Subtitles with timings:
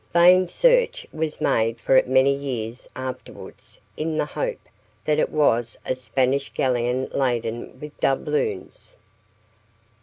[0.13, 4.67] Vain search was made for it many years afterwards in the hope
[5.05, 8.95] that it was a Spanish galleon laden with doubloons.